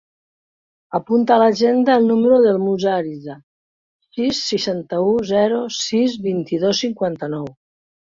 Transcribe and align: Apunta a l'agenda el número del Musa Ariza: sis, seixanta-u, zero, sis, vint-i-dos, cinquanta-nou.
Apunta 0.99 1.33
a 1.33 1.41
l'agenda 1.41 1.97
el 2.01 2.07
número 2.11 2.39
del 2.45 2.57
Musa 2.63 2.89
Ariza: 3.01 3.35
sis, 4.17 4.39
seixanta-u, 4.53 5.11
zero, 5.33 5.61
sis, 5.77 6.17
vint-i-dos, 6.25 6.81
cinquanta-nou. 6.87 7.45